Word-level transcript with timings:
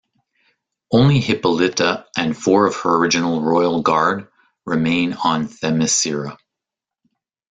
Only 0.91 1.19
Hippolyta 1.19 2.07
and 2.17 2.35
four 2.35 2.65
of 2.65 2.75
her 2.77 2.97
original 2.97 3.39
Royal 3.43 3.83
Guard 3.83 4.27
remain 4.65 5.13
on 5.13 5.47
Themyscira. 5.47 6.39